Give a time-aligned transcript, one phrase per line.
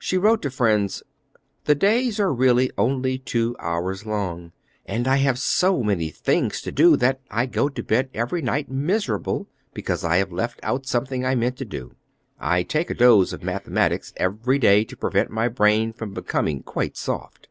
[0.00, 1.04] She wrote to friends:
[1.62, 4.50] "The days are really only two hours long,
[4.84, 8.68] and I have so many things to do that I go to bed every night
[8.68, 11.94] miserable because I have left out something I meant to do....
[12.40, 16.96] I take a dose of mathematics every day to prevent my brain from becoming quite
[16.96, 17.46] soft."